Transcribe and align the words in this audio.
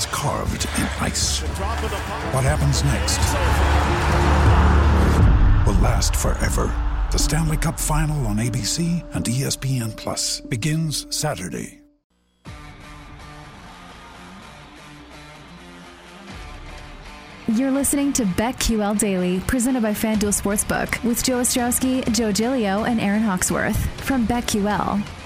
it's 0.00 0.06
carved 0.14 0.64
in 0.78 0.86
ice. 1.02 1.40
What 2.32 2.44
happens 2.44 2.82
next 2.84 3.18
will 5.66 5.78
last 5.82 6.16
forever. 6.16 6.72
The 7.12 7.18
Stanley 7.18 7.58
Cup 7.58 7.78
Final 7.78 8.26
on 8.26 8.36
ABC 8.36 9.04
and 9.14 9.24
ESPN 9.26 9.94
Plus 9.94 10.40
begins 10.40 11.06
Saturday. 11.14 11.82
You're 17.48 17.70
listening 17.70 18.14
to 18.14 18.24
BetQL 18.24 18.98
Daily, 18.98 19.40
presented 19.40 19.82
by 19.82 19.90
FanDuel 19.90 20.32
Sportsbook, 20.32 21.02
with 21.04 21.22
Joe 21.22 21.40
Ostrowski, 21.40 22.10
Joe 22.12 22.32
Giglio, 22.32 22.84
and 22.84 23.00
Aaron 23.02 23.22
Hawksworth 23.22 23.76
from 24.00 24.26
BetQL. 24.26 25.19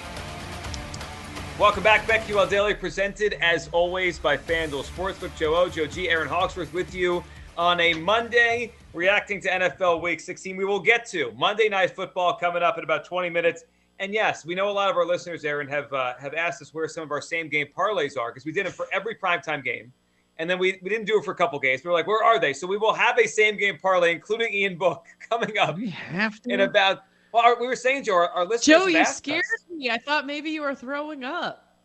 Welcome 1.58 1.84
back, 1.84 2.04
BetQL 2.08 2.50
Daily, 2.50 2.74
presented 2.74 3.34
as 3.34 3.68
always 3.70 4.18
by 4.18 4.36
FanDuel 4.36 4.84
Sportsbook. 4.84 5.36
Joe 5.36 5.54
O, 5.54 5.68
Joe 5.68 5.86
G, 5.86 6.08
Aaron 6.08 6.26
Hawksworth 6.28 6.72
with 6.72 6.92
you 6.92 7.22
on 7.56 7.78
a 7.78 7.94
Monday, 7.94 8.72
reacting 8.92 9.40
to 9.42 9.48
NFL 9.48 10.02
Week 10.02 10.18
16. 10.18 10.56
We 10.56 10.64
will 10.64 10.80
get 10.80 11.06
to 11.10 11.32
Monday 11.36 11.68
Night 11.68 11.94
Football 11.94 12.34
coming 12.38 12.64
up 12.64 12.76
in 12.76 12.82
about 12.82 13.04
20 13.04 13.30
minutes. 13.30 13.64
And 14.00 14.12
yes, 14.12 14.44
we 14.44 14.56
know 14.56 14.68
a 14.68 14.72
lot 14.72 14.90
of 14.90 14.96
our 14.96 15.06
listeners, 15.06 15.44
Aaron, 15.44 15.68
have 15.68 15.92
uh, 15.92 16.14
have 16.18 16.34
asked 16.34 16.60
us 16.60 16.74
where 16.74 16.88
some 16.88 17.04
of 17.04 17.12
our 17.12 17.22
same 17.22 17.48
game 17.48 17.68
parlays 17.76 18.18
are 18.18 18.30
because 18.32 18.44
we 18.44 18.50
did 18.50 18.66
it 18.66 18.72
for 18.72 18.88
every 18.92 19.14
primetime 19.14 19.62
game. 19.62 19.92
And 20.38 20.50
then 20.50 20.58
we, 20.58 20.80
we 20.82 20.90
didn't 20.90 21.06
do 21.06 21.18
it 21.20 21.24
for 21.24 21.30
a 21.30 21.36
couple 21.36 21.60
games. 21.60 21.84
We 21.84 21.88
were 21.90 21.94
like, 21.94 22.08
where 22.08 22.24
are 22.24 22.40
they? 22.40 22.52
So 22.52 22.66
we 22.66 22.76
will 22.76 22.94
have 22.94 23.16
a 23.20 23.28
same 23.28 23.56
game 23.56 23.78
parlay, 23.80 24.10
including 24.10 24.52
Ian 24.52 24.76
Book, 24.76 25.04
coming 25.30 25.56
up 25.58 25.76
We 25.76 25.90
have 25.90 26.42
to. 26.42 26.50
in 26.52 26.60
about. 26.62 27.04
Well, 27.34 27.42
our, 27.42 27.60
we 27.60 27.66
were 27.66 27.74
saying, 27.74 28.04
Joe, 28.04 28.14
our, 28.14 28.28
our 28.28 28.44
listeners. 28.44 28.64
Joe, 28.64 28.86
have 28.86 28.90
you 28.90 29.04
scared 29.06 29.40
us. 29.40 29.64
me. 29.68 29.90
I 29.90 29.98
thought 29.98 30.24
maybe 30.24 30.50
you 30.50 30.62
were 30.62 30.76
throwing 30.76 31.24
up. 31.24 31.80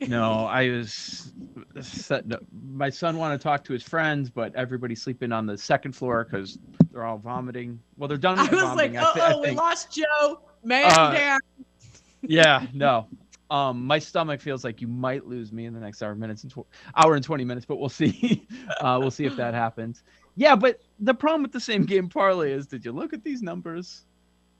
no, 0.08 0.46
I 0.46 0.68
was 0.70 1.32
set, 1.80 2.24
my 2.68 2.90
son 2.90 3.16
wanted 3.16 3.38
to 3.38 3.42
talk 3.44 3.62
to 3.64 3.72
his 3.72 3.84
friends, 3.84 4.28
but 4.28 4.52
everybody's 4.56 5.00
sleeping 5.00 5.30
on 5.30 5.46
the 5.46 5.56
second 5.56 5.92
floor 5.92 6.26
because 6.28 6.58
they're 6.90 7.04
all 7.04 7.16
vomiting. 7.16 7.78
Well, 7.96 8.08
they're 8.08 8.16
done 8.16 8.40
I 8.40 8.42
was 8.50 8.60
vomiting. 8.60 8.94
like, 8.94 9.04
I 9.04 9.08
oh, 9.08 9.14
thi- 9.14 9.20
I 9.20 9.32
oh, 9.34 9.40
we 9.42 9.50
lost 9.52 9.92
Joe. 9.92 10.40
Man 10.64 10.90
Uh, 10.90 11.12
down. 11.12 11.40
Yeah, 12.22 12.66
no. 12.74 13.06
Um, 13.52 13.86
my 13.86 14.00
stomach 14.00 14.40
feels 14.40 14.64
like 14.64 14.80
you 14.80 14.88
might 14.88 15.26
lose 15.26 15.52
me 15.52 15.66
in 15.66 15.74
the 15.74 15.80
next 15.80 16.02
hour 16.02 16.16
minutes 16.16 16.42
and 16.42 16.50
tw- 16.50 16.66
hour 16.96 17.14
and 17.14 17.24
twenty 17.24 17.44
minutes, 17.44 17.64
but 17.64 17.76
we'll 17.76 17.88
see. 17.88 18.48
uh, 18.80 18.98
we'll 19.00 19.12
see 19.12 19.26
if 19.26 19.36
that 19.36 19.54
happens. 19.54 20.02
Yeah, 20.34 20.56
but 20.56 20.80
the 20.98 21.14
problem 21.14 21.42
with 21.42 21.52
the 21.52 21.60
same 21.60 21.84
game 21.84 22.08
parlay 22.08 22.50
is, 22.52 22.66
did 22.66 22.84
you 22.84 22.90
look 22.90 23.12
at 23.12 23.22
these 23.22 23.42
numbers? 23.42 24.04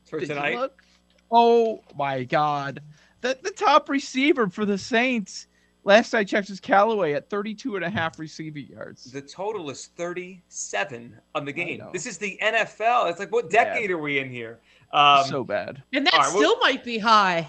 For 0.08 0.18
Did 0.20 0.28
tonight. 0.28 0.56
look? 0.56 0.82
Oh 1.30 1.82
my 1.96 2.24
God, 2.24 2.80
the 3.20 3.38
the 3.42 3.50
top 3.50 3.88
receiver 3.88 4.48
for 4.48 4.64
the 4.64 4.78
Saints. 4.78 5.46
Last 5.84 6.12
I 6.14 6.22
checked 6.24 6.50
was 6.50 6.60
Callaway 6.60 7.12
at 7.14 7.30
32 7.30 7.76
and 7.76 7.84
a 7.84 7.88
half 7.88 8.18
receiving 8.18 8.66
yards. 8.66 9.04
The 9.10 9.22
total 9.22 9.70
is 9.70 9.86
37 9.96 11.18
on 11.34 11.44
the 11.46 11.52
game. 11.52 11.82
This 11.94 12.04
is 12.04 12.18
the 12.18 12.38
NFL. 12.42 13.08
It's 13.08 13.18
like, 13.18 13.32
what 13.32 13.46
Yeah. 13.50 13.64
decade 13.64 13.90
are 13.92 13.96
we 13.98 14.18
in 14.18 14.28
here? 14.28 14.58
Um, 14.92 15.24
so 15.24 15.44
bad. 15.44 15.82
And 15.94 16.04
that 16.06 16.12
all 16.12 16.20
right, 16.20 16.28
well- 16.34 16.36
still 16.42 16.58
might 16.58 16.84
be 16.84 16.98
high. 16.98 17.48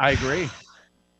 I 0.00 0.12
agree. 0.12 0.48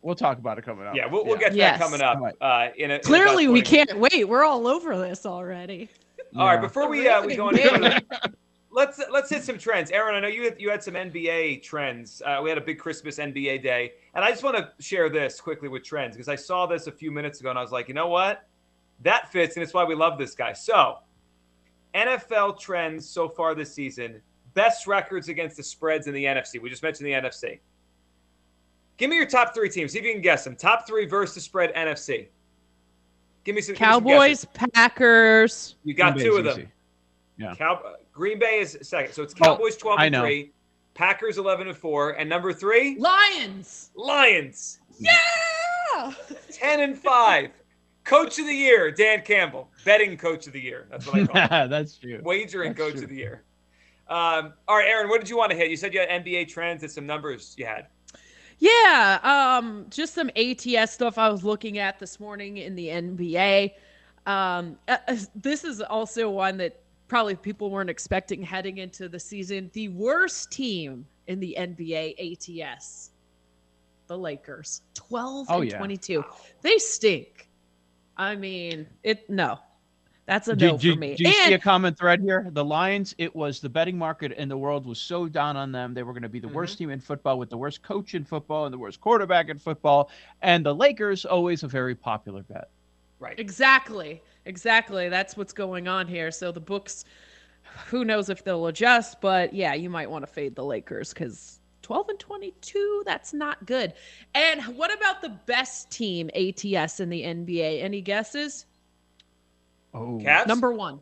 We'll 0.01 0.15
talk 0.15 0.39
about 0.39 0.59
it 0.59 0.63
coming 0.65 0.87
up. 0.87 0.95
yeah, 0.97 1.07
we'll, 1.07 1.25
we'll 1.27 1.37
get 1.39 1.51
to 1.53 1.57
Yes. 1.59 1.79
that 1.79 1.85
coming 1.85 2.01
up. 2.01 2.17
All 2.17 2.23
right. 2.23 2.69
Uh, 2.71 2.73
in 2.77 2.91
a, 2.93 2.99
Clearly, 3.01 3.45
about 3.45 3.53
we 3.53 3.63
can't 3.63 3.99
wait. 3.99 4.27
We're 4.27 4.45
all 4.45 4.67
over 4.67 4.97
this 4.99 5.27
already. 5.27 5.89
All 6.35 6.47
right, 6.47 6.55
Yeah. 6.55 6.61
before 6.61 6.89
we 6.89 7.07
uh, 7.09 7.25
we 7.27 7.37
go 7.37 7.49
on, 7.49 7.55
riveting 7.57 8.01
let's 8.73 9.01
let's 9.11 9.31
hit 9.31 9.45
some 9.45 9.59
trends. 9.59 9.91
Aaron, 9.91 10.15
I 10.15 10.21
know 10.21 10.29
you 10.29 10.45
had, 10.45 10.61
you 10.61 10.71
had 10.71 10.83
some 10.83 10.95
NBA 10.95 11.63
trends. 11.63 12.23
Uh, 12.25 12.41
we 12.43 12.49
had 12.49 12.59
a 12.59 12.63
big 12.63 12.79
Christmas 12.79 13.19
NBA 13.19 13.63
day, 13.63 13.93
and 14.15 14.25
I 14.25 14.31
just 14.31 14.43
want 14.43 14.57
to 14.57 14.73
share 14.83 15.09
this 15.09 15.41
quickly 15.41 15.69
with 15.69 15.85
trends 15.85 16.17
because 16.17 16.29
I 16.29 16.37
saw 16.37 16.67
this 16.67 16.87
a 16.87 16.93
few 16.93 17.11
minutes 17.11 17.41
ago, 17.41 17.51
and 17.51 17.59
I 17.59 17.63
was 17.63 17.73
like, 17.73 17.89
you 17.89 17.95
know 17.95 18.09
what, 18.09 18.47
that 19.03 19.31
fits, 19.31 19.57
and 19.57 19.63
it's 19.63 19.75
why 19.75 19.85
we 19.85 19.95
love 19.95 20.19
this 20.19 20.35
guy. 20.35 20.53
So, 20.53 20.99
NFL 21.95 22.59
trends 22.59 23.09
so 23.09 23.29
far 23.29 23.55
this 23.55 23.73
season: 23.73 24.21
best 24.55 24.87
records 24.87 25.29
against 25.29 25.57
the 25.57 25.63
spreads 25.63 26.07
in 26.07 26.15
the 26.15 26.25
NFC. 26.25 26.61
We 26.61 26.71
just 26.71 26.83
mentioned 26.83 27.07
the 27.07 27.13
NFC. 27.13 27.61
Give 28.97 29.11
me 29.11 29.17
your 29.17 29.27
top 29.27 29.55
three 29.55 29.69
teams. 29.69 29.93
See 29.93 29.99
if 29.99 30.05
you 30.05 30.13
can 30.13 30.23
guess 30.23 30.45
them. 30.45 30.57
Top 30.57 30.87
three 30.87 31.07
versus 31.07 31.35
the 31.35 31.41
spread 31.41 31.75
NFC. 31.75 32.29
Give 33.45 33.55
me 33.55 33.61
some 33.61 33.75
give 33.75 33.81
me 33.81 33.87
some. 33.87 34.05
Cowboys, 34.05 34.45
Packers. 34.55 35.77
You 35.85 35.95
got 35.95 36.17
two 36.17 36.37
of 36.37 36.45
them. 36.45 36.61
easy. 36.61 36.69
Yeah. 37.39 37.55
Cow- 37.57 37.97
Green 38.13 38.39
Bay 38.39 38.61
is 38.61 38.77
second. 38.83 39.13
So 39.15 39.23
it's 39.23 39.35
Oh, 39.41 39.45
Cowboys 39.45 39.77
12 39.77 40.01
and 40.01 40.15
3, 40.17 40.53
Packers 40.95 41.39
11 41.39 41.69
and 41.69 41.77
4, 41.77 42.11
and 42.13 42.29
number 42.29 42.53
3, 42.53 42.97
Lions. 42.99 43.91
Lions 43.95 44.81
Yeah. 44.99 46.13
10 46.53 46.81
and 46.81 46.99
5. 46.99 47.51
Coach 48.05 48.39
of 48.41 48.47
the 48.47 48.53
year, 48.55 48.91
Dan 48.91 49.23
Campbell. 49.23 49.71
Betting 49.85 50.17
coach 50.17 50.47
of 50.47 50.53
the 50.53 50.61
year. 50.61 50.87
That's 50.91 51.07
what 51.07 51.17
I 51.21 51.27
call 51.49 51.61
it. 51.65 51.71
That's 51.71 51.97
true. 51.97 52.21
Wagering 52.25 52.71
That's 52.73 52.81
coach 52.81 52.95
true. 52.95 53.05
of 53.05 53.09
the 53.11 53.17
year. 53.17 53.45
Um, 54.09 54.53
all 54.69 54.77
right, 54.77 54.89
Aaron, 54.89 55.09
what 55.09 55.21
did 55.21 55.31
you 55.31 55.37
want 55.39 55.51
to 55.53 55.57
hit? 55.57 55.71
You 55.71 55.77
said 55.77 55.95
you 55.95 56.01
had 56.01 56.09
NBA 56.25 56.49
trends 56.49 56.83
and 56.83 56.91
some 56.93 57.07
numbers 57.07 57.55
you 57.57 57.65
had. 57.65 57.87
Yeah, 58.59 59.19
um, 59.23 59.87
just 59.89 60.15
some 60.15 60.31
ATS 60.37 60.93
stuff 60.93 61.17
I 61.19 61.29
was 61.31 61.43
looking 61.45 61.79
at 61.79 61.99
this 61.99 62.21
morning 62.21 62.59
in 62.59 62.75
the 62.77 62.89
NBA. 62.89 63.73
Um, 64.27 64.77
uh, 64.87 64.99
uh, 65.09 65.17
this 65.35 65.65
is 65.65 65.81
also 65.81 66.29
one 66.31 66.59
that 66.59 66.82
probably 67.13 67.35
people 67.35 67.69
weren't 67.71 67.91
expecting 67.91 68.41
heading 68.43 68.79
into 68.79 69.07
the 69.07 69.21
season. 69.21 69.71
The 69.75 69.91
worst 69.91 70.51
team 70.51 71.05
in 71.27 71.41
the 71.41 71.55
NBA 71.59 72.63
ATS, 72.65 73.11
the 74.07 74.17
Lakers, 74.17 74.81
twelve 74.95 75.47
Oh, 75.51 75.61
and 75.61 75.71
yeah. 75.71 75.77
twenty-two. 75.77 76.25
They 76.63 76.79
stink. 76.79 77.51
I 78.17 78.35
mean, 78.35 78.87
it 79.03 79.29
no, 79.29 79.59
that's 80.25 80.49
a 80.49 80.57
Do, 80.57 80.69
no 80.69 80.79
do- 80.79 80.95
for 80.95 80.99
me. 80.99 81.15
do 81.15 81.25
you 81.25 81.33
see 81.35 81.53
a 81.53 81.59
common 81.59 81.95
thread 81.95 82.23
here? 82.23 82.47
The 82.51 82.65
Lions, 82.65 83.15
it 83.19 83.37
was 83.37 83.61
the 83.61 83.69
betting 83.69 83.99
market 83.99 84.33
in 84.33 84.49
the 84.49 84.57
world 84.57 84.87
was 84.87 84.99
so 84.99 85.29
down 85.29 85.55
on 85.55 85.71
them. 85.71 85.93
They 85.93 86.05
were 86.05 86.15
going 86.15 86.23
to 86.23 86.31
be 86.31 86.41
the 86.41 86.47
Mm-hmm. 86.47 86.57
worst 86.57 86.79
team 86.79 86.89
in 86.89 86.99
football 87.01 87.39
with 87.39 87.51
the 87.51 87.59
worst 87.59 87.83
coach 87.83 88.15
in 88.15 88.25
football 88.25 88.65
and 88.65 88.73
the 88.73 88.79
worst 88.79 89.03
quarterback 89.03 89.51
in 89.51 89.59
football. 89.59 90.09
And 90.41 90.65
the 90.65 90.75
Lakers, 90.75 91.27
always 91.27 91.63
a 91.63 91.69
very 91.69 91.95
popular 91.95 92.43
bet. 92.43 92.71
Right. 93.21 93.39
Exactly. 93.39 94.23
Exactly. 94.45 95.09
That's 95.09 95.37
what's 95.37 95.53
going 95.53 95.89
on 95.89 96.09
here. 96.09 96.31
So 96.31 96.53
the 96.53 96.61
books, 96.61 97.05
who 97.87 98.05
knows 98.05 98.29
if 98.29 98.45
they'll 98.45 98.67
adjust, 98.67 99.21
but 99.21 99.53
yeah, 99.53 99.75
you 99.75 99.89
might 99.89 100.11
want 100.11 100.27
to 100.27 100.33
fade 100.33 100.57
the 100.57 100.65
Lakers 100.65 101.13
because 101.13 101.61
12 101.83 102.09
and 102.11 102.19
22, 102.19 103.03
that's 103.05 103.33
not 103.33 103.65
good. 103.67 103.95
And 104.35 104.63
what 104.77 104.93
about 104.97 105.23
the 105.23 105.31
best 105.47 105.91
team 105.91 106.31
ATS 106.31 107.01
in 107.01 107.09
the 107.09 107.23
NBA? 107.23 107.83
Any 107.83 108.01
guesses? 108.01 108.67
Oh, 109.95 110.19
Cavs? 110.23 110.47
Number 110.47 110.73
one. 110.73 111.01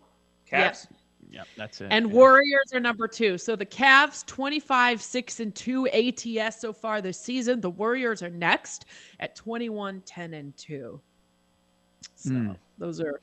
Cavs? 0.51 0.87
yeah, 1.31 1.43
that's 1.57 1.81
it. 1.81 1.89
And 1.91 2.09
yeah. 2.09 2.15
Warriors 2.15 2.73
are 2.75 2.81
number 2.81 3.07
two. 3.07 3.39
So 3.39 3.57
the 3.57 3.67
Cavs 3.67 4.27
25, 4.27 5.01
6 5.01 5.41
and 5.41 5.55
2 5.55 5.89
ATS 5.89 6.61
so 6.61 6.73
far 6.73 7.01
this 7.01 7.19
season. 7.19 7.61
The 7.61 7.71
Warriors 7.71 8.23
are 8.23 8.31
next 8.31 8.87
at 9.21 9.37
21, 9.37 10.03
10 10.05 10.35
and 10.35 10.57
2. 10.57 11.01
So 12.21 12.35
Hmm. 12.35 12.53
those 12.79 13.01
are 13.01 13.21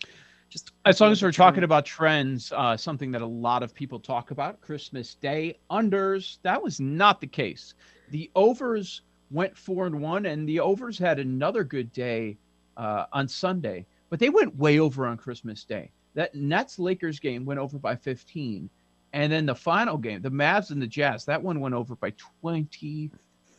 just 0.50 0.72
As 0.86 1.02
long 1.02 1.12
as 1.12 1.22
we're 1.22 1.32
talking 1.32 1.64
about 1.64 1.86
trends, 1.86 2.52
uh, 2.56 2.78
something 2.78 3.12
that 3.12 3.22
a 3.22 3.26
lot 3.28 3.64
of 3.64 3.74
people 3.74 4.00
talk 4.00 4.32
about, 4.32 4.62
Christmas 4.62 5.16
Day 5.16 5.60
unders, 5.70 6.40
that 6.44 6.62
was 6.62 6.80
not 6.80 7.20
the 7.22 7.28
case. 7.28 7.74
The 8.10 8.32
overs 8.36 9.02
went 9.30 9.58
four 9.58 9.86
and 9.88 10.02
one, 10.02 10.26
and 10.26 10.48
the 10.48 10.60
overs 10.60 10.98
had 10.98 11.20
another 11.20 11.64
good 11.64 11.92
day 11.92 12.38
uh, 12.78 13.06
on 13.12 13.28
Sunday, 13.28 13.86
but 14.10 14.20
they 14.20 14.30
went 14.30 14.56
way 14.56 14.80
over 14.80 15.06
on 15.06 15.18
Christmas 15.18 15.66
Day. 15.66 15.92
That 16.14 16.34
Nets 16.34 16.80
Lakers 16.80 17.20
game 17.20 17.46
went 17.46 17.60
over 17.60 17.78
by 17.78 17.96
15, 17.96 18.70
And 19.14 19.32
then 19.32 19.46
the 19.46 19.56
final 19.56 19.98
game, 19.98 20.22
the 20.22 20.32
Mavs 20.32 20.72
and 20.72 20.82
the 20.82 20.88
Jazz, 20.88 21.26
that 21.26 21.42
one 21.42 21.60
went 21.60 21.76
over 21.76 21.96
by 21.96 22.12
20, 22.42 23.12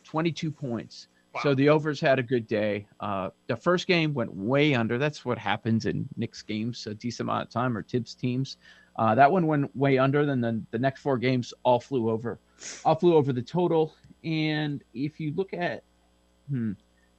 22 0.03 0.51
points. 0.51 1.07
Wow. 1.33 1.41
So 1.43 1.53
the 1.53 1.69
overs 1.69 1.99
had 1.99 2.17
a 2.17 2.23
good 2.23 2.47
day. 2.47 2.87
Uh, 2.99 3.29
the 3.47 3.55
first 3.55 3.85
game 3.87 4.13
went 4.13 4.33
way 4.33 4.73
under. 4.73 4.97
That's 4.97 5.23
what 5.23 5.37
happens 5.37 5.85
in 5.85 6.07
Knicks 6.17 6.41
games 6.41 6.87
a 6.87 6.95
decent 6.95 7.29
amount 7.29 7.43
of 7.43 7.49
time 7.51 7.77
or 7.77 7.83
Thibs 7.83 8.15
teams. 8.15 8.57
Uh, 8.95 9.15
that 9.15 9.31
one 9.31 9.45
went 9.47 9.75
way 9.75 9.97
under. 9.97 10.25
Then 10.25 10.41
the, 10.41 10.61
the 10.71 10.79
next 10.79 11.01
four 11.01 11.17
games 11.17 11.53
all 11.63 11.79
flew 11.79 12.09
over, 12.09 12.39
all 12.83 12.95
flew 12.95 13.15
over 13.15 13.31
the 13.31 13.41
total. 13.41 13.93
And 14.23 14.83
if 14.93 15.19
you 15.19 15.33
look 15.35 15.53
at, 15.53 15.83
hmm, 16.49 16.73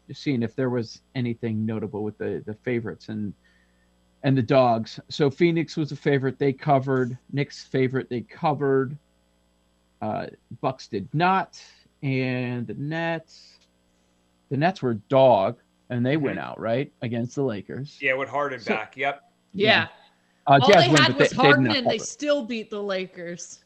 just 0.08 0.22
seeing 0.22 0.42
if 0.42 0.56
there 0.56 0.70
was 0.70 1.02
anything 1.14 1.64
notable 1.64 2.02
with 2.02 2.18
the 2.18 2.42
the 2.44 2.54
favorites 2.54 3.08
and 3.08 3.32
and 4.24 4.36
the 4.36 4.42
dogs. 4.42 4.98
So 5.08 5.30
Phoenix 5.30 5.76
was 5.76 5.92
a 5.92 5.96
favorite. 5.96 6.38
They 6.38 6.52
covered. 6.52 7.16
Knicks 7.32 7.62
favorite. 7.64 8.10
They 8.10 8.22
covered. 8.22 8.96
Uh, 10.02 10.26
Bucks 10.60 10.88
did 10.88 11.08
not, 11.14 11.62
and 12.02 12.66
the 12.66 12.74
Nets. 12.74 13.59
The 14.50 14.56
Nets 14.56 14.82
were 14.82 14.94
dog, 14.94 15.58
and 15.90 16.04
they 16.04 16.16
went 16.16 16.38
out 16.38 16.58
right 16.60 16.92
against 17.02 17.34
the 17.36 17.42
Lakers. 17.42 17.98
Yeah, 18.00 18.14
with 18.14 18.28
Harden 18.28 18.60
So- 18.60 18.74
back. 18.74 18.96
Yep. 18.96 19.22
Yeah. 19.52 19.88
Uh, 20.46 20.58
All 20.62 20.68
Jazz 20.68 20.84
they 20.84 20.88
win, 20.88 20.96
had 21.02 21.12
but 21.12 21.18
was 21.18 21.30
they, 21.30 21.36
they 21.36 21.42
Harden, 21.42 21.64
not 21.64 21.76
and 21.76 21.86
they 21.86 21.98
still 21.98 22.44
beat 22.44 22.70
the 22.70 22.82
Lakers. 22.82 23.64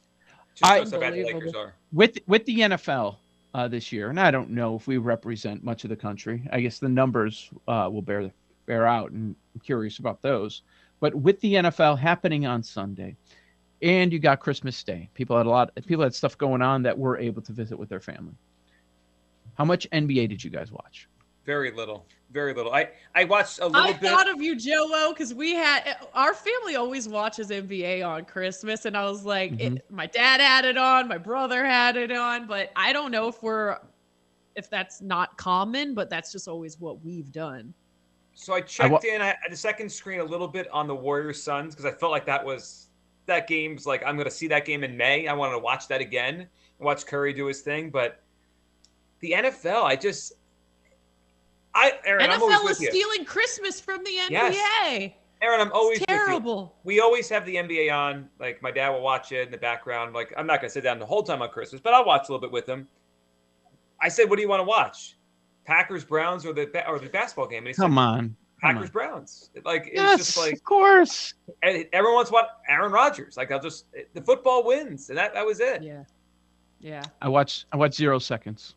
Just 0.55 0.71
I- 0.71 0.79
shows 0.81 0.91
bad 0.93 1.01
the 1.01 1.07
Lakers 1.25 1.27
Unbelievable. 1.35 1.61
are. 1.61 1.75
with 1.93 2.19
with 2.27 2.45
the 2.47 2.59
NFL 2.61 3.17
uh, 3.55 3.69
this 3.69 3.93
year, 3.93 4.11
and 4.11 4.19
I 4.21 4.31
don't 4.31 4.51
know 4.51 4.75
if 4.77 4.87
we 4.87 4.99
represent 4.99 5.63
much 5.65 5.85
of 5.85 5.91
the 5.91 5.97
country. 5.97 6.47
I 6.53 6.61
guess 6.61 6.79
the 6.79 6.89
numbers 6.89 7.51
uh, 7.69 7.89
will 7.93 8.03
bear 8.03 8.31
bear 8.67 8.87
out, 8.87 9.11
and 9.13 9.35
I'm 9.55 9.61
curious 9.61 9.99
about 9.99 10.21
those. 10.23 10.63
But 11.01 11.15
with 11.15 11.41
the 11.41 11.55
NFL 11.55 11.99
happening 11.99 12.47
on 12.47 12.63
Sunday, 12.63 13.17
and 13.83 14.13
you 14.13 14.19
got 14.19 14.41
Christmas 14.41 14.83
Day, 14.83 15.09
people 15.15 15.37
had 15.37 15.47
a 15.47 15.51
lot. 15.51 15.71
People 15.87 16.03
had 16.05 16.15
stuff 16.15 16.37
going 16.39 16.63
on 16.63 16.83
that 16.83 16.99
were 16.99 17.17
able 17.19 17.43
to 17.43 17.53
visit 17.53 17.79
with 17.79 17.89
their 17.89 18.01
family. 18.01 18.35
How 19.55 19.65
much 19.65 19.89
NBA 19.91 20.29
did 20.29 20.43
you 20.43 20.51
guys 20.51 20.71
watch? 20.73 21.09
Very 21.45 21.71
little. 21.71 22.07
Very 22.31 22.55
little. 22.55 22.73
I 22.73 22.89
I 23.15 23.25
watched 23.25 23.61
a 23.61 23.67
little 23.67 23.81
I 23.83 23.93
bit. 23.93 24.11
thought 24.11 24.29
of 24.29 24.41
you, 24.43 24.57
Joe, 24.57 25.13
because 25.13 25.33
we 25.35 25.55
had 25.55 25.97
our 26.15 26.35
family 26.35 26.75
always 26.77 27.09
watches 27.09 27.51
NBA 27.51 28.03
on 28.07 28.25
Christmas, 28.25 28.87
and 28.87 28.97
I 28.97 29.05
was 29.09 29.25
like, 29.25 29.53
Mhm. 29.53 29.77
it, 29.77 29.91
my 29.91 30.07
dad 30.07 30.41
had 30.41 30.65
it 30.65 30.77
on, 30.77 31.07
my 31.07 31.19
brother 31.19 31.65
had 31.65 31.97
it 31.97 32.11
on, 32.11 32.47
but 32.49 32.73
I 32.75 32.93
don't 32.93 33.11
know 33.13 33.29
if 33.29 33.43
we're 33.43 33.79
if 34.57 34.71
that's 34.71 35.01
not 35.01 35.37
common, 35.37 35.95
but 35.95 36.09
that's 36.09 36.31
just 36.33 36.47
always 36.49 36.81
what 36.81 37.05
we've 37.05 37.31
done. 37.33 37.75
So 38.35 38.55
I 38.55 38.61
checked 38.63 38.91
wa- 38.93 39.01
in 39.05 39.21
at 39.21 39.39
the 39.51 39.57
second 39.57 39.91
screen 39.91 40.21
a 40.21 40.25
little 40.25 40.49
bit 40.49 40.69
on 40.73 40.89
the 40.89 40.95
Warriors 40.95 41.41
Suns 41.43 41.75
because 41.75 41.85
I 41.85 41.97
felt 41.97 42.11
like 42.11 42.25
that 42.27 42.45
was 42.45 42.89
that 43.27 43.47
game's 43.47 43.87
like 43.87 44.03
I'm 44.05 44.17
going 44.17 44.27
to 44.27 44.31
see 44.35 44.49
that 44.49 44.65
game 44.65 44.83
in 44.83 44.97
May. 44.97 45.29
I 45.29 45.33
wanted 45.35 45.53
to 45.53 45.59
watch 45.61 45.87
that 45.89 46.01
again, 46.01 46.49
watch 46.81 47.07
Curry 47.07 47.33
do 47.33 47.47
his 47.47 47.61
thing. 47.61 47.91
But 47.91 48.23
the 49.25 49.33
NFL, 49.33 49.85
I 49.85 49.97
just, 49.97 50.35
I 51.75 51.93
Aaron, 52.05 52.31
I'm 52.31 52.43
always 52.43 52.59
NFL 52.59 52.71
is 52.73 52.81
you. 52.83 52.91
stealing 52.91 53.25
Christmas 53.25 53.81
from 53.81 54.05
the 54.05 54.11
NBA. 54.11 54.31
Yes. 54.31 55.13
Aaron, 55.43 55.61
I'm 55.61 55.73
always 55.73 55.99
it's 55.99 56.01
with 56.03 56.11
you. 56.11 56.25
terrible. 56.27 56.77
We 56.85 57.01
always 57.01 57.29
have 57.31 57.45
the 57.47 57.57
NBA 57.57 57.91
on. 57.93 58.29
Like 58.39 58.63
my 58.63 58.71
dad 58.71 58.91
will 58.91 59.01
watch 59.01 59.33
it 59.33 59.47
in 59.47 59.51
the 59.51 59.57
background. 59.59 60.15
Like 60.15 60.33
I'm 60.37 60.47
not 60.47 60.61
going 60.61 60.69
to 60.69 60.73
sit 60.73 60.85
down 60.85 60.99
the 60.99 61.07
whole 61.07 61.23
time 61.23 61.41
on 61.43 61.49
Christmas, 61.49 61.81
but 61.81 61.95
I'll 61.95 62.05
watch 62.05 62.29
a 62.29 62.33
little 62.33 62.41
bit 62.41 62.53
with 62.53 62.69
him. 62.69 62.87
I 64.01 64.09
said, 64.09 64.29
"What 64.29 64.37
do 64.37 64.43
you 64.43 64.49
want 64.49 64.61
to 64.61 64.65
watch? 64.65 65.17
Packers 65.67 66.05
Browns 66.05 66.45
or 66.45 66.53
the 66.53 66.87
or 66.89 66.99
the 66.99 67.09
basketball 67.09 67.47
game?" 67.49 67.59
And 67.59 67.69
he 67.69 67.73
said, 67.73 67.83
Come 67.83 67.97
on, 67.99 68.37
come 68.61 68.75
Packers 68.75 68.89
on. 68.91 68.93
Browns. 68.93 69.51
Like 69.65 69.87
it's 69.87 69.97
Yes, 69.97 70.19
just 70.19 70.37
like 70.39 70.53
of 70.55 70.65
course. 70.65 71.35
and 71.63 71.87
everyone 71.93 72.17
wants 72.17 72.31
what 72.31 72.61
Aaron 72.69 72.93
Rodgers. 72.93 73.37
Like 73.39 73.51
I'll 73.51 73.61
just 73.61 73.87
the 74.15 74.21
football 74.23 74.65
wins, 74.65 75.09
and 75.09 75.17
that 75.19 75.33
that 75.35 75.45
was 75.47 75.61
it. 75.61 75.83
Yeah. 75.83 76.05
Yeah. 76.81 77.03
I 77.23 77.29
watched 77.29 77.65
I 77.73 77.77
watched 77.77 77.95
zero 77.97 78.19
seconds. 78.19 78.75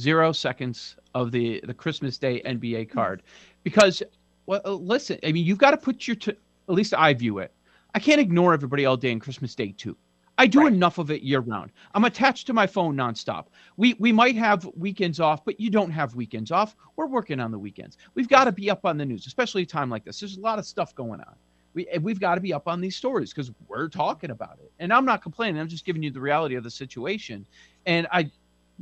Zero 0.00 0.32
seconds 0.32 0.96
of 1.14 1.30
the 1.30 1.60
the 1.64 1.74
Christmas 1.74 2.18
Day 2.18 2.42
NBA 2.44 2.90
card, 2.90 3.22
because 3.62 4.02
well, 4.46 4.60
uh, 4.64 4.72
listen, 4.72 5.18
I 5.24 5.32
mean, 5.32 5.46
you've 5.46 5.58
got 5.58 5.70
to 5.70 5.76
put 5.76 6.06
your 6.06 6.16
t- 6.16 6.32
at 6.32 6.74
least 6.74 6.94
I 6.94 7.14
view 7.14 7.38
it. 7.38 7.52
I 7.94 7.98
can't 8.00 8.20
ignore 8.20 8.52
everybody 8.54 8.86
all 8.86 8.96
day 8.96 9.12
on 9.12 9.20
Christmas 9.20 9.54
Day 9.54 9.72
too. 9.76 9.96
I 10.36 10.48
do 10.48 10.66
Right. 10.66 10.72
enough 10.72 10.98
of 10.98 11.12
it 11.12 11.22
year 11.22 11.38
round. 11.40 11.70
I'm 11.94 12.04
attached 12.04 12.48
to 12.48 12.52
my 12.52 12.66
phone 12.66 12.96
nonstop. 12.96 13.46
We 13.76 13.94
we 14.00 14.10
might 14.12 14.34
have 14.36 14.68
weekends 14.76 15.20
off, 15.20 15.44
but 15.44 15.60
you 15.60 15.70
don't 15.70 15.90
have 15.92 16.16
weekends 16.16 16.50
off. 16.50 16.74
We're 16.96 17.06
working 17.06 17.38
on 17.38 17.52
the 17.52 17.58
weekends. 17.58 17.96
We've 18.14 18.28
got 18.28 18.44
to 18.46 18.52
be 18.52 18.68
up 18.70 18.84
on 18.84 18.98
the 18.98 19.04
news, 19.06 19.26
especially 19.28 19.62
a 19.62 19.66
time 19.66 19.90
like 19.90 20.04
this. 20.04 20.18
There's 20.18 20.36
a 20.36 20.40
lot 20.40 20.58
of 20.58 20.66
stuff 20.66 20.92
going 20.96 21.20
on. 21.20 21.36
We 21.74 21.86
we've 22.02 22.18
got 22.20 22.34
to 22.34 22.40
be 22.40 22.52
up 22.52 22.66
on 22.66 22.80
these 22.80 22.96
stories 22.96 23.32
because 23.32 23.52
we're 23.68 23.88
talking 23.88 24.30
about 24.30 24.58
it. 24.60 24.72
And 24.80 24.92
I'm 24.92 25.04
not 25.04 25.22
complaining. 25.22 25.60
I'm 25.60 25.68
just 25.68 25.84
giving 25.84 26.02
you 26.02 26.10
the 26.10 26.20
reality 26.20 26.56
of 26.56 26.64
the 26.64 26.70
situation. 26.70 27.46
And 27.86 28.08
I, 28.12 28.30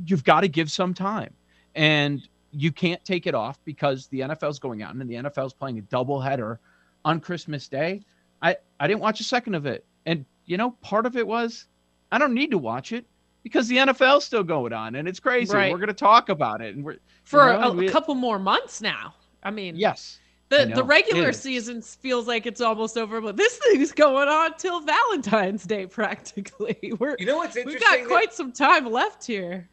you've 0.05 0.23
got 0.23 0.41
to 0.41 0.47
give 0.47 0.71
some 0.71 0.93
time, 0.93 1.33
and 1.75 2.27
you 2.51 2.71
can't 2.71 3.03
take 3.03 3.25
it 3.27 3.33
off 3.35 3.59
because 3.65 4.07
the 4.07 4.19
NFL's 4.21 4.59
going 4.59 4.83
on 4.83 5.01
and 5.01 5.09
the 5.09 5.15
NFL's 5.15 5.53
playing 5.53 5.79
a 5.79 5.81
doubleheader 5.83 6.57
on 7.05 7.19
Christmas 7.19 7.67
Day. 7.67 8.01
I 8.41 8.55
I 8.79 8.87
didn't 8.87 9.01
watch 9.01 9.19
a 9.19 9.23
second 9.23 9.55
of 9.55 9.65
it, 9.65 9.85
and 10.05 10.25
you 10.45 10.57
know 10.57 10.71
part 10.81 11.05
of 11.05 11.17
it 11.17 11.25
was 11.25 11.67
I 12.11 12.17
don't 12.17 12.33
need 12.33 12.51
to 12.51 12.57
watch 12.57 12.91
it 12.91 13.05
because 13.43 13.67
the 13.67 13.77
NFL's 13.77 14.23
still 14.23 14.43
going 14.43 14.73
on 14.73 14.95
and 14.95 15.07
it's 15.07 15.19
crazy. 15.19 15.53
Right. 15.53 15.71
We're 15.71 15.77
going 15.77 15.87
to 15.87 15.93
talk 15.93 16.29
about 16.29 16.61
it, 16.61 16.75
and 16.75 16.83
we're 16.85 16.97
For 17.23 17.51
You 17.51 17.59
know, 17.59 17.71
a, 17.71 17.73
we- 17.73 17.87
a 17.87 17.91
couple 17.91 18.15
more 18.15 18.39
months 18.39 18.81
now. 18.81 19.15
I 19.43 19.51
mean, 19.51 19.75
yes. 19.75 20.19
The, 20.49 20.71
the 20.75 20.83
regular 20.83 21.33
season 21.33 21.81
feels 21.81 22.27
like 22.27 22.45
it's 22.45 22.61
almost 22.61 22.95
over, 22.95 23.19
but 23.21 23.35
this 23.37 23.57
thing's 23.57 23.91
going 23.91 24.29
on 24.29 24.55
till 24.57 24.81
Valentine's 24.81 25.63
Day 25.63 25.87
practically. 25.87 26.93
We're 26.99 27.15
You 27.17 27.25
know 27.25 27.37
what's 27.37 27.55
interesting? 27.55 27.81
we've 27.89 28.01
got 28.01 28.07
quite 28.07 28.33
some 28.33 28.51
time 28.51 28.85
left 28.85 29.25
here. 29.25 29.67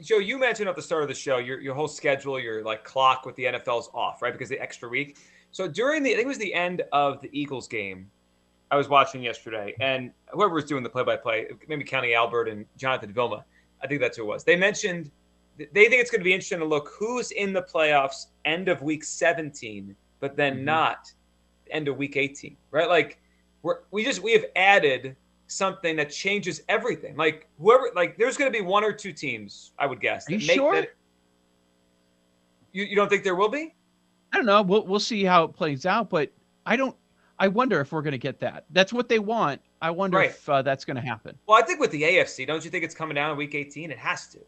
Joe, 0.00 0.18
you 0.18 0.38
mentioned 0.38 0.68
at 0.68 0.74
the 0.76 0.82
start 0.82 1.02
of 1.02 1.08
the 1.08 1.14
show 1.14 1.38
your 1.38 1.60
your 1.60 1.74
whole 1.74 1.88
schedule, 1.88 2.38
your 2.40 2.64
like 2.64 2.84
clock 2.84 3.24
with 3.24 3.36
the 3.36 3.44
NFL's 3.44 3.90
off, 3.94 4.22
right? 4.22 4.32
Because 4.32 4.48
the 4.48 4.60
extra 4.60 4.88
week. 4.88 5.18
So 5.50 5.68
during 5.68 6.02
the, 6.02 6.10
I 6.12 6.14
think 6.14 6.24
it 6.24 6.28
was 6.28 6.38
the 6.38 6.52
end 6.52 6.82
of 6.92 7.22
the 7.22 7.30
Eagles 7.32 7.68
game, 7.68 8.10
I 8.70 8.76
was 8.76 8.88
watching 8.88 9.22
yesterday, 9.22 9.74
and 9.80 10.10
whoever 10.32 10.54
was 10.54 10.64
doing 10.64 10.82
the 10.82 10.90
play-by-play, 10.90 11.46
maybe 11.68 11.84
Kenny 11.84 12.12
Albert 12.12 12.48
and 12.48 12.66
Jonathan 12.76 13.12
Vilma, 13.12 13.44
I 13.82 13.86
think 13.86 14.00
that's 14.00 14.18
who 14.18 14.24
it 14.24 14.26
was. 14.26 14.44
They 14.44 14.56
mentioned 14.56 15.10
they 15.56 15.66
think 15.88 15.94
it's 15.94 16.10
going 16.10 16.20
to 16.20 16.24
be 16.24 16.32
interesting 16.32 16.60
to 16.60 16.64
look 16.64 16.90
who's 16.98 17.30
in 17.32 17.52
the 17.52 17.62
playoffs 17.62 18.26
end 18.44 18.68
of 18.68 18.82
week 18.82 19.02
17, 19.04 19.96
but 20.20 20.36
then 20.36 20.58
Mhm. 20.58 20.64
not 20.64 21.12
end 21.70 21.88
of 21.88 21.96
week 21.96 22.16
18, 22.16 22.56
right? 22.70 22.88
Like 22.88 23.18
we're 23.62 23.80
we 23.90 24.04
just 24.04 24.22
we 24.22 24.32
have 24.32 24.44
added 24.54 25.16
something 25.48 25.96
that 25.96 26.10
changes 26.10 26.62
everything. 26.68 27.16
Like 27.16 27.48
whoever, 27.58 27.90
like 27.96 28.16
there's 28.16 28.36
going 28.36 28.52
to 28.52 28.56
be 28.56 28.64
one 28.64 28.84
or 28.84 28.92
two 28.92 29.12
teams, 29.12 29.72
I 29.78 29.86
would 29.86 30.00
guess. 30.00 30.28
Are 30.28 30.32
you 30.32 30.38
make 30.46 30.50
sure? 30.56 30.74
that- 30.76 30.94
you 32.72 32.84
you 32.84 32.94
don't 32.94 33.08
think 33.08 33.24
there 33.24 33.34
will 33.34 33.48
be? 33.48 33.74
I 34.32 34.36
don't 34.36 34.46
know. 34.46 34.62
We'll 34.62 34.86
we'll 34.86 35.00
see 35.00 35.24
how 35.24 35.44
it 35.44 35.54
plays 35.54 35.86
out, 35.86 36.10
but 36.10 36.30
I 36.66 36.76
don't. 36.76 36.94
I 37.40 37.48
wonder 37.48 37.80
if 37.80 37.92
we're 37.92 38.02
going 38.02 38.12
to 38.12 38.18
get 38.18 38.40
that. 38.40 38.64
That's 38.70 38.92
what 38.92 39.08
they 39.08 39.20
want. 39.20 39.60
I 39.80 39.90
wonder 39.90 40.18
Right. 40.18 40.30
if 40.30 40.48
uh, 40.48 40.60
that's 40.62 40.84
going 40.84 40.96
to 40.96 41.00
happen. 41.02 41.38
Well, 41.46 41.56
I 41.56 41.64
think 41.64 41.78
with 41.80 41.92
the 41.92 42.02
AFC, 42.02 42.44
don't 42.46 42.64
you 42.64 42.70
think 42.70 42.82
it's 42.84 42.96
coming 42.96 43.14
down 43.14 43.30
in 43.30 43.36
week 43.36 43.54
18? 43.54 43.92
It 43.92 43.98
has 43.98 44.26
to. 44.28 44.38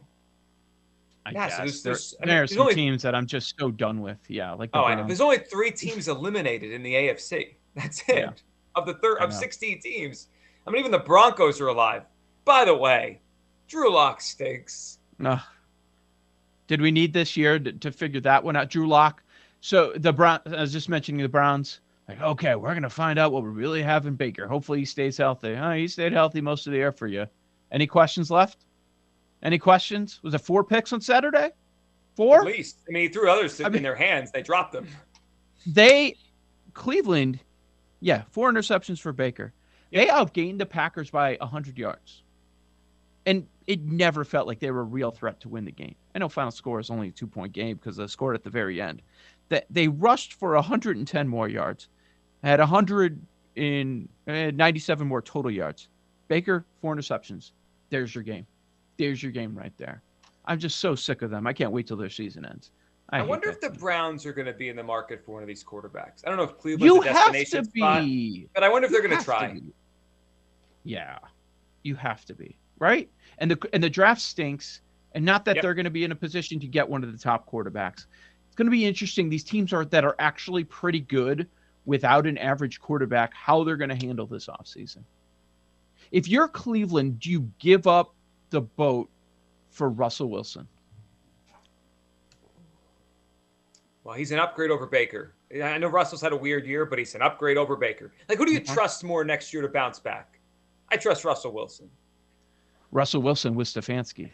I 1.25 1.33
guess 1.33 1.57
there's- 1.57 1.83
there, 1.83 1.93
there's- 1.93 2.15
I 2.21 2.27
mean, 2.27 2.35
there 2.35 2.43
are 2.43 2.47
some 2.49 2.61
only- 2.63 2.75
teams 2.75 3.03
that 3.03 3.15
I'm 3.15 3.27
just 3.27 3.55
so 3.59 3.71
done 3.71 4.01
with. 4.01 4.19
Yeah, 4.27 4.53
like 4.55 4.71
Oh, 4.75 4.83
I 4.85 4.97
know. 4.97 5.07
There's 5.07 5.21
only 5.21 5.39
three 5.39 5.71
teams 5.71 6.09
eliminated 6.09 6.73
in 6.73 6.83
the 6.83 6.93
AFC. 6.95 7.55
That's 7.77 8.01
it. 8.09 8.17
Yeah. 8.17 8.31
Of 8.75 8.87
the 8.87 8.95
third 8.95 9.19
of 9.19 9.33
16 9.33 9.81
teams. 9.81 10.27
I 10.67 10.71
mean, 10.71 10.81
even 10.81 10.91
the 10.93 10.99
Broncos 10.99 11.61
are 11.61 11.69
alive. 11.69 12.03
By 12.45 12.65
the 12.65 12.75
way, 12.75 13.21
Drew 13.69 13.93
Lock 13.93 14.21
stinks. 14.21 14.99
Ugh. 15.25 15.41
Did 16.67 16.81
we 16.81 16.91
need 16.91 17.13
this 17.13 17.37
year 17.37 17.59
to, 17.59 17.73
to 17.73 17.91
figure 17.91 18.21
that 18.21 18.43
one 18.45 18.57
out? 18.57 18.71
Drew 18.71 18.89
Lock. 18.89 19.23
So 19.61 19.93
the 19.97 20.13
Brown. 20.13 20.41
I 20.47 20.61
was 20.61 20.73
just 20.73 20.89
mentioning 20.89 21.21
the 21.23 21.29
Browns. 21.29 21.81
Like, 22.09 22.21
okay, 22.21 22.55
we're 22.55 22.75
gonna 22.75 22.91
find 22.91 23.19
out 23.19 23.33
what 23.33 23.43
we 23.43 23.51
really 23.51 23.83
have 23.83 24.07
in 24.07 24.15
Baker. 24.15 24.47
Hopefully, 24.47 24.81
he 24.81 24.85
stays 24.85 25.17
healthy. 25.17 25.57
He 25.79 25.87
stayed 25.89 26.13
healthy 26.13 26.41
most 26.41 26.67
of 26.67 26.73
the 26.73 26.79
year 26.79 26.93
for 26.93 27.07
you. 27.07 27.27
Any 27.71 27.87
questions 27.87 28.31
left? 28.31 28.65
Any 29.43 29.59
questions? 29.59 30.21
Was 30.23 30.35
it 30.35 30.41
four 30.41 30.65
picks 30.65 30.93
on 30.93 31.01
Saturday? 31.01 31.51
Four? 32.17 32.41
At 32.41 32.47
least. 32.47 32.79
I 32.89 32.93
mean, 32.93 33.03
he 33.03 33.09
threw 33.09 33.31
others 33.31 33.61
I 33.61 33.67
in 33.67 33.73
mean- 33.75 33.83
their 33.83 33.95
hands. 33.95 34.31
They 34.33 34.43
dropped 34.43 34.73
them. 34.73 34.87
they 35.67 36.17
Cleveland, 36.75 37.39
yeah, 38.01 38.23
four 38.31 38.51
interceptions 38.51 39.01
for 39.01 39.13
Baker. 39.13 39.53
They 39.93 40.07
outgained 40.07 40.59
the 40.59 40.67
Packers 40.67 41.11
by 41.11 41.37
100 41.41 41.79
yards. 41.79 42.23
And 43.27 43.47
it 43.67 43.83
never 43.83 44.25
felt 44.25 44.47
like 44.47 44.61
they 44.61 44.71
were 44.71 44.81
a 44.81 44.85
real 44.85 45.11
threat 45.11 45.41
to 45.41 45.49
win 45.49 45.65
the 45.65 45.73
game. 45.73 45.95
I 46.15 46.19
know 46.19 46.29
final 46.29 46.51
score 46.51 46.81
is 46.81 46.91
only 46.91 47.09
a 47.09 47.13
two 47.13 47.27
point 47.27 47.53
game 47.53 47.77
because 47.77 47.97
they 47.97 48.07
scored 48.07 48.35
at 48.35 48.43
the 48.43 48.51
very 48.51 48.81
end. 48.81 49.03
That 49.49 49.67
they 49.71 49.89
rushed 49.89 50.35
for 50.35 50.55
110 50.55 51.29
more 51.29 51.49
yards, 51.49 51.89
had 52.43 52.61
100 52.61 53.21
in 53.57 54.09
uh, 54.27 54.51
97 54.55 55.07
more 55.07 55.23
total 55.23 55.51
yards. 55.51 55.89
Baker 56.29 56.65
four 56.81 56.95
interceptions. 56.95 57.53
There's 57.91 58.15
your 58.15 58.25
game. 58.25 58.47
There's 58.97 59.23
your 59.23 59.33
game 59.33 59.57
right 59.57 59.73
there. 59.77 60.03
I'm 60.47 60.59
just 60.59 60.79
so 60.79 60.95
sick 60.95 61.23
of 61.23 61.31
them. 61.31 61.47
I 61.47 61.53
can't 61.53 61.73
wait 61.73 61.87
till 61.87 61.97
their 61.97 62.11
season 62.11 62.45
ends. 62.45 62.71
I, 63.11 63.21
hate 63.21 63.29
wonder 63.29 63.51
if 63.51 63.61
the. 63.61 63.71
Browns 63.71 64.25
are 64.25 64.33
going 64.33 64.47
to 64.47 64.53
be 64.53 64.69
in 64.69 64.77
the 64.77 64.83
market 64.83 65.25
for 65.25 65.33
one 65.33 65.43
of 65.43 65.49
these 65.49 65.65
quarterbacks. 65.65 66.23
I 66.25 66.29
don't 66.29 66.37
know 66.37 66.45
if 66.45 66.59
Cleveland's 66.59 66.85
you 66.85 67.03
a 67.03 67.07
have 67.07 67.33
destination 67.33 67.65
to 67.65 67.71
spot, 67.71 68.05
be. 68.05 68.49
but 68.55 68.63
I 68.63 68.69
wonder 68.69 68.87
if 68.87 68.93
they're 68.93 69.03
going 69.03 69.19
to 69.19 69.25
try. 69.25 69.61
Yeah, 70.85 71.19
you 71.83 71.95
have 71.97 72.25
to 72.27 72.35
be 72.35 72.57
right. 72.79 73.11
And 73.39 73.51
the 73.51 73.69
and 73.73 73.83
the 73.83 73.91
draft 73.91 74.21
stinks, 74.21 74.81
and 75.15 75.25
not 75.25 75.45
that 75.45 75.57
Yep. 75.57 75.63
they're 75.63 75.75
going 75.75 75.85
to 75.85 75.91
be 75.91 76.05
in 76.05 76.13
a 76.13 76.17
position 76.17 76.59
to 76.61 76.67
get 76.67 76.89
one 76.89 77.05
of 77.05 77.13
the 77.13 77.19
top 77.19 77.51
quarterbacks. 77.51 78.07
It's 78.47 78.57
going 78.57 78.67
to 78.67 78.71
be 78.71 78.85
interesting. 78.87 79.29
These 79.29 79.45
teams 79.45 79.73
are 79.73 79.85
that 79.87 80.05
are 80.05 80.17
actually 80.19 80.65
pretty 80.65 81.01
good 81.01 81.49
without 81.87 82.27
an 82.27 82.39
average 82.39 82.81
quarterback. 82.81 83.33
How 83.35 83.63
they're 83.65 83.77
going 83.77 83.91
to 83.97 84.07
handle 84.07 84.27
this 84.27 84.47
offseason. 84.47 85.05
If 86.11 86.27
you're 86.29 86.49
Cleveland, 86.49 87.21
do 87.21 87.31
you 87.31 87.51
give 87.59 87.87
up 87.87 88.15
the 88.51 88.63
boat 88.63 89.09
for 89.71 89.89
Russell 89.89 90.29
Wilson? 90.29 90.67
Well, 94.03 94.15
he's 94.17 94.33
an 94.33 94.39
upgrade 94.41 94.71
over 94.71 94.87
Baker. 94.87 95.35
I 95.63 95.79
know 95.79 95.89
Russell's 95.89 96.21
had 96.23 96.33
a 96.33 96.37
weird 96.37 96.67
year, 96.67 96.85
but 96.87 96.99
he's 96.99 97.15
an 97.15 97.23
upgrade 97.23 97.57
over 97.57 97.77
Baker. 97.77 98.13
Like, 98.29 98.39
who 98.39 98.47
do 98.47 98.53
you 98.53 98.61
Mhm. 98.61 98.75
trust 98.75 99.05
more 99.05 99.25
next 99.25 99.53
year 99.53 99.63
to 99.63 99.69
bounce 99.69 100.01
back? 100.01 100.40
I 100.91 100.97
trust 100.97 101.25
Russell 101.25 101.53
Wilson. 101.53 101.89
Russell 102.93 103.23
Wilson 103.23 103.55
with 103.55 103.69
Stefanski, 103.69 104.31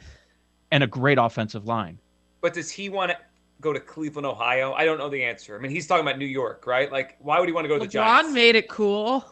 and 0.71 0.83
a 0.83 0.87
great 0.87 1.19
offensive 1.19 1.67
line. 1.67 1.99
But 2.41 2.55
does 2.55 2.71
he 2.71 2.89
want 2.89 3.11
to 3.11 3.19
go 3.61 3.73
to 3.73 3.81
Cleveland, 3.81 4.27
Ohio? 4.27 4.73
I 4.73 4.85
don't 4.85 4.99
know 4.99 5.09
the 5.11 5.23
answer. 5.23 5.57
I 5.57 5.61
mean, 5.61 5.71
he's 5.71 5.87
talking 5.87 6.07
about 6.07 6.19
New 6.19 6.27
York, 6.27 6.67
right? 6.67 6.91
Like, 6.91 7.17
why 7.21 7.39
would 7.39 7.49
he 7.49 7.53
want 7.53 7.65
to 7.65 7.69
go 7.69 7.75
to 7.79 7.85
the 7.85 7.91
Giants? 7.91 8.31
LeBron 8.31 8.35
made 8.35 8.57
it 8.57 8.69
cool. 8.69 9.25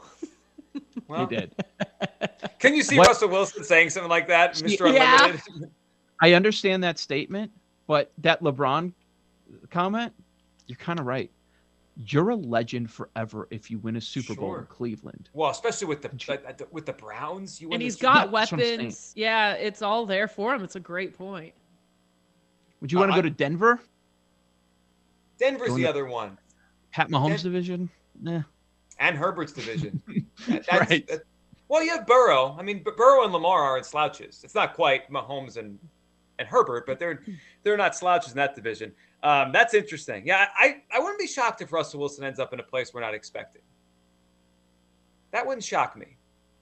Well, 1.09 1.27
he 1.29 1.37
did. 1.37 1.55
Can 2.59 2.75
you 2.75 2.83
see 2.83 2.99
What- 2.99 3.09
Russell 3.09 3.29
Wilson 3.31 3.65
saying 3.65 3.91
something 3.91 4.11
like 4.11 4.29
that, 4.29 4.55
Mr. 4.57 4.93
Yeah. 4.93 5.25
Unlimited? 5.25 5.71
I 6.21 6.33
understand 6.35 6.85
that 6.85 6.99
statement, 6.99 7.51
but 7.87 8.13
that 8.19 8.43
LeBron 8.43 8.93
comment, 9.71 10.13
you're 10.67 10.77
kind 10.77 11.01
of 11.01 11.07
right. 11.07 11.31
You're 11.97 12.31
a 12.31 12.37
legend 12.37 12.91
forever 12.91 13.47
if 13.51 13.71
you 13.71 13.79
win 13.79 13.95
a 13.97 14.01
Super 14.01 14.35
Bowl 14.35 14.57
in 14.57 14.67
Cleveland. 14.67 15.29
Well, 15.33 15.51
especially 15.51 15.87
with 15.87 16.03
the 16.03 16.67
with 16.73 16.87
the 16.87 16.93
Browns, 16.93 17.61
you 17.61 17.69
win 17.69 17.75
and 17.75 17.83
the 17.83 17.85
he's 17.87 17.95
Super 17.95 18.03
got 18.07 18.15
Yeah, 18.15 18.41
that's 18.41 18.53
what 18.53 18.59
I'm 18.61 18.65
saying. 18.67 18.79
weapons. 18.81 19.13
Yeah, 19.15 19.53
it's 19.53 19.81
all 19.81 20.05
there 20.05 20.27
for 20.27 20.55
him. 20.55 20.65
It's 20.65 20.75
a 20.77 20.81
great 20.81 21.17
point. 21.17 21.55
Would 22.81 22.91
you 22.91 22.99
want 22.99 23.11
to 23.11 23.15
Uh, 23.15 23.19
go 23.19 23.23
to 23.23 23.31
Denver? 23.31 23.81
Denver's 25.39 25.69
Going 25.69 25.83
the 25.83 25.89
other 25.89 26.07
one, 26.07 26.39
Pat 26.93 27.09
Mahomes 27.11 27.37
Den- 27.43 27.53
division? 27.53 27.91
Nah. 28.21 28.43
and 29.01 29.17
Herbert's 29.17 29.53
division. 29.53 30.01
That- 30.49 30.65
that's- 30.67 30.91
Right. 30.91 31.07
that- 31.09 31.23
well, 31.69 31.83
you 31.83 31.91
have 31.91 32.07
Burrow. 32.07 32.55
I 32.59 32.63
mean, 32.63 32.83
Burrow 32.83 33.25
and 33.25 33.33
Lamar 33.33 33.63
aren't 33.63 33.87
slouches. 33.87 34.43
It's 34.45 34.55
not 34.55 34.75
quite 34.75 35.11
Mahomes 35.11 35.57
and 35.57 35.79
and 36.39 36.49
Herbert, 36.49 36.85
but 36.87 36.99
they're 36.99 37.23
they're 37.63 37.77
not 37.77 37.95
slouches 37.97 38.33
in 38.33 38.37
that 38.39 38.55
division. 38.55 38.93
Um, 39.23 39.53
that's 39.53 39.73
interesting. 39.75 40.27
Yeah, 40.27 40.49
I 40.59 40.83
I 40.93 40.99
wouldn't 40.99 41.19
be 41.19 41.27
shocked 41.27 41.61
if 41.63 41.73
Russell 41.73 42.01
Wilson 42.01 42.25
ends 42.25 42.39
up 42.39 42.53
in 42.53 42.61
a 42.61 42.63
place 42.65 42.93
we're 42.93 43.01
not 43.01 43.15
expecting. 43.15 43.63
That 45.33 45.47
wouldn't 45.47 45.65
shock 45.65 45.97
me. 45.97 46.17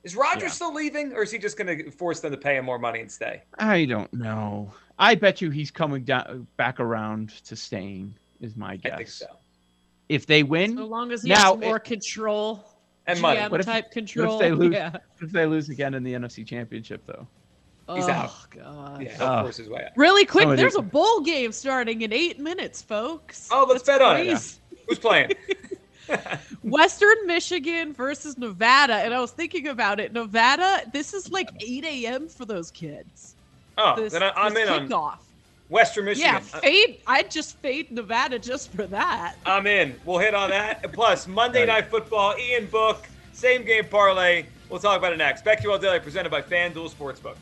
Is 0.04 0.16
Rodgers 0.16 0.42
Yeah. 0.44 0.48
still 0.48 0.74
leaving, 0.74 1.12
or 1.12 1.22
is 1.22 1.30
he 1.30 1.38
just 1.38 1.56
going 1.56 1.78
to 1.84 1.90
force 1.92 2.20
them 2.20 2.32
to 2.32 2.36
pay 2.38 2.56
him 2.56 2.64
more 2.64 2.78
money 2.78 3.00
and 3.00 3.10
stay? 3.10 3.42
I 3.58 3.84
don't 3.84 4.12
know. 4.12 4.72
I 4.98 5.14
bet 5.14 5.40
you 5.40 5.50
he's 5.50 5.70
coming 5.70 6.02
down 6.04 6.46
back 6.56 6.80
around 6.80 7.30
to 7.44 7.54
staying. 7.56 8.14
Is 8.40 8.56
my 8.56 8.76
guess. 8.76 8.92
I 8.92 8.96
think 8.96 9.08
so. 9.08 9.26
If 10.08 10.26
they 10.26 10.42
win, 10.42 10.76
So 10.76 10.84
long 10.86 11.12
as 11.12 11.22
he 11.22 11.28
Now, 11.28 11.52
has 11.54 11.60
more 11.60 11.78
control, 11.78 12.64
And 13.06 13.18
GM 13.18 13.22
money. 13.22 13.40
What 13.48 13.60
if- 13.60 13.66
type 13.66 13.84
what 13.84 13.92
control. 13.92 14.34
if 14.34 14.40
they 14.40 14.50
lose? 14.50 14.72
Yeah. 14.74 14.96
If 15.20 15.30
they 15.30 15.46
lose 15.46 15.68
again 15.68 15.94
in 15.94 16.02
the 16.02 16.14
NFC 16.14 16.44
Championship, 16.44 17.06
though. 17.06 17.26
He's 17.96 18.08
out. 18.08 18.30
oh, 18.30 18.34
out. 18.34 18.50
God. 18.50 19.02
Yeah, 19.02 19.16
he'll 19.16 19.26
Oh. 19.26 19.42
force 19.42 19.56
his 19.56 19.68
way 19.68 19.84
out. 19.84 19.90
Really 19.96 20.24
quick, 20.24 20.42
Somebody- 20.42 20.62
there's 20.62 20.74
a 20.76 20.82
bowl 20.82 21.20
game 21.20 21.52
starting 21.52 22.02
in 22.02 22.12
eight 22.12 22.38
minutes, 22.38 22.82
folks. 22.82 23.48
Oh, 23.50 23.66
let's 23.68 23.82
That's 23.82 23.98
bet 23.98 24.02
on 24.02 24.16
it. 24.18 24.58
Who's 24.88 24.98
playing? 24.98 25.32
Western 26.62 27.26
Michigan 27.26 27.92
versus 27.92 28.36
Nevada. 28.38 28.94
And 28.94 29.14
I 29.14 29.20
was 29.20 29.30
thinking 29.30 29.68
about 29.68 30.00
it. 30.00 30.12
Nevada, 30.12 30.82
this 30.92 31.14
is 31.14 31.30
like 31.30 31.48
8 31.60 31.84
a.m. 31.84 32.28
for 32.28 32.44
those 32.44 32.70
kids. 32.70 33.34
Oh, 33.78 33.96
This, 33.96 34.12
then 34.12 34.22
I, 34.22 34.30
I'm 34.36 34.52
this 34.54 34.68
in 34.68 34.74
on 34.74 34.88
kickoff. 34.88 35.18
Western 35.68 36.04
Michigan. 36.04 36.32
Yeah, 36.34 36.36
Uh, 36.58 36.60
fade. 36.60 37.00
I'd 37.06 37.30
just 37.30 37.56
fade 37.58 37.90
Nevada 37.90 38.38
just 38.38 38.70
for 38.72 38.86
that. 38.88 39.36
I'm 39.46 39.66
in. 39.66 39.94
We'll 40.04 40.18
hit 40.18 40.34
on 40.34 40.50
that. 40.50 40.92
Plus, 40.92 41.26
Monday 41.26 41.60
Right. 41.60 41.68
Night 41.68 41.86
Football, 41.90 42.34
Ian 42.38 42.66
Book, 42.66 43.08
same 43.32 43.64
game 43.64 43.86
parlay. 43.88 44.44
We'll 44.68 44.80
talk 44.80 44.98
about 44.98 45.12
it 45.12 45.16
next. 45.16 45.44
BetQL 45.44 45.80
Daily 45.80 46.00
presented 46.00 46.30
by 46.30 46.42
FanDuel 46.42 46.90
Sportsbook. 46.90 47.36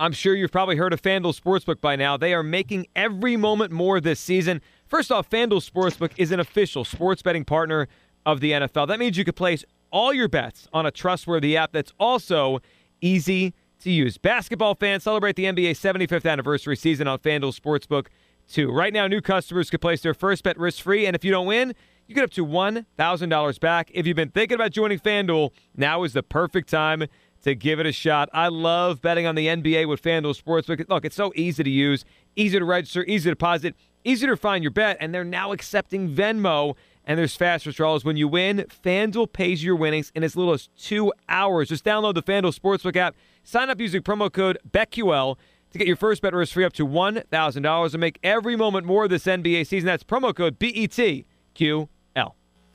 I'm 0.00 0.12
sure 0.12 0.36
you've 0.36 0.52
probably 0.52 0.76
heard 0.76 0.92
of 0.92 1.02
FanDuel 1.02 1.38
Sportsbook 1.38 1.80
by 1.80 1.96
now. 1.96 2.16
They 2.16 2.32
are 2.32 2.44
making 2.44 2.86
every 2.94 3.36
moment 3.36 3.72
more 3.72 4.00
this 4.00 4.20
season. 4.20 4.62
First 4.86 5.10
off, 5.10 5.28
FanDuel 5.28 5.68
Sportsbook 5.68 6.12
is 6.16 6.30
an 6.30 6.38
official 6.38 6.84
sports 6.84 7.20
betting 7.20 7.44
partner 7.44 7.88
of 8.24 8.38
the 8.38 8.52
NFL. 8.52 8.86
That 8.86 9.00
means 9.00 9.18
you 9.18 9.24
can 9.24 9.34
place 9.34 9.64
all 9.90 10.12
your 10.12 10.28
bets 10.28 10.68
on 10.72 10.86
a 10.86 10.92
trustworthy 10.92 11.56
app 11.56 11.72
that's 11.72 11.92
also 11.98 12.60
easy 13.00 13.54
to 13.80 13.90
use. 13.90 14.18
Basketball 14.18 14.76
fans 14.76 15.02
celebrate 15.02 15.34
the 15.34 15.44
NBA 15.46 15.72
75th 15.72 16.30
anniversary 16.30 16.76
season 16.76 17.08
on 17.08 17.18
FanDuel 17.18 17.58
Sportsbook 17.58 18.06
too. 18.48 18.70
Right 18.70 18.92
now, 18.92 19.08
new 19.08 19.20
customers 19.20 19.68
can 19.68 19.80
place 19.80 20.00
their 20.00 20.14
first 20.14 20.44
bet 20.44 20.56
risk-free, 20.58 21.06
and 21.06 21.16
if 21.16 21.24
you 21.24 21.32
don't 21.32 21.46
win, 21.46 21.74
you 22.06 22.14
get 22.14 22.24
up 22.24 22.30
to 22.30 22.46
$1,000 22.46 23.60
back. 23.60 23.90
If 23.92 24.06
you've 24.06 24.16
been 24.16 24.30
thinking 24.30 24.54
about 24.54 24.70
joining 24.70 24.98
FanDuel, 24.98 25.50
now 25.76 26.04
is 26.04 26.12
the 26.12 26.22
perfect 26.22 26.70
time 26.70 27.04
to 27.42 27.54
give 27.54 27.80
it 27.80 27.86
a 27.86 27.92
shot. 27.92 28.28
I 28.32 28.48
love 28.48 29.00
betting 29.00 29.26
on 29.26 29.34
the 29.34 29.46
NBA 29.46 29.88
with 29.88 30.02
FanDuel 30.02 30.40
Sportsbook. 30.40 30.88
Look, 30.88 31.04
it's 31.04 31.16
so 31.16 31.32
easy 31.36 31.62
to 31.62 31.70
use, 31.70 32.04
easy 32.36 32.58
to 32.58 32.64
register, 32.64 33.04
easy 33.04 33.30
to 33.30 33.32
deposit, 33.32 33.74
easy 34.04 34.26
to 34.26 34.36
find 34.36 34.64
your 34.64 34.70
bet, 34.70 34.96
and 35.00 35.14
they're 35.14 35.24
now 35.24 35.52
accepting 35.52 36.14
Venmo. 36.14 36.76
And 37.04 37.18
there's 37.18 37.34
fast 37.34 37.64
withdrawals 37.64 38.04
when 38.04 38.18
you 38.18 38.28
win. 38.28 38.66
FanDuel 38.84 39.32
pays 39.32 39.64
your 39.64 39.76
winnings 39.76 40.12
in 40.14 40.22
as 40.22 40.36
little 40.36 40.52
as 40.52 40.68
two 40.76 41.10
hours. 41.28 41.70
Just 41.70 41.84
download 41.84 42.14
the 42.14 42.22
FanDuel 42.22 42.54
Sportsbook 42.54 42.96
app, 42.96 43.16
sign 43.44 43.70
up 43.70 43.80
using 43.80 44.02
promo 44.02 44.30
code 44.30 44.58
BETQL 44.70 45.36
to 45.70 45.78
get 45.78 45.86
your 45.86 45.96
first 45.96 46.20
bet 46.22 46.34
risk 46.34 46.52
free 46.52 46.64
up 46.64 46.72
to 46.74 46.86
$1,000 46.86 47.94
and 47.94 48.00
make 48.00 48.18
every 48.22 48.56
moment 48.56 48.86
more 48.86 49.04
of 49.04 49.10
this 49.10 49.24
NBA 49.24 49.66
season. 49.66 49.86
That's 49.86 50.04
promo 50.04 50.34
code 50.34 50.58
BETQL. 50.58 51.88